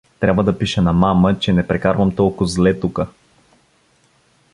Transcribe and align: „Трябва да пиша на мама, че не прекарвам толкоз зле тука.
„Трябва 0.19 0.43
да 0.43 0.57
пиша 0.57 0.81
на 0.81 0.93
мама, 0.93 1.39
че 1.39 1.53
не 1.53 1.67
прекарвам 1.67 2.15
толкоз 2.15 2.53
зле 2.53 2.79
тука. 2.79 3.07